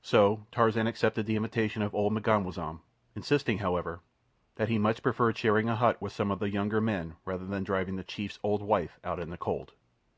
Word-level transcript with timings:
So 0.00 0.46
Tarzan 0.50 0.86
accepted 0.86 1.26
the 1.26 1.36
invitation 1.36 1.82
of 1.82 1.94
old 1.94 2.14
M'ganwazam, 2.14 2.80
insisting, 3.14 3.58
however, 3.58 4.00
that 4.56 4.70
he 4.70 4.78
much 4.78 5.02
preferred 5.02 5.36
sharing 5.36 5.68
a 5.68 5.76
hut 5.76 6.00
with 6.00 6.14
some 6.14 6.30
of 6.30 6.38
the 6.38 6.48
younger 6.48 6.80
men 6.80 7.16
rather 7.26 7.44
than 7.44 7.64
driving 7.64 7.96
the 7.96 8.02
chief's 8.02 8.38
old 8.42 8.62
wife 8.62 8.98
out 9.04 9.20
in 9.20 9.28
the 9.28 9.36
cold. 9.36 9.74